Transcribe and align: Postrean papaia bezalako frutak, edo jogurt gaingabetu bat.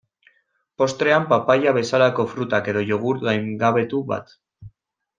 Postrean 0.81 1.27
papaia 1.33 1.75
bezalako 1.77 2.27
frutak, 2.33 2.73
edo 2.75 2.85
jogurt 2.91 3.29
gaingabetu 3.31 4.05
bat. 4.15 4.39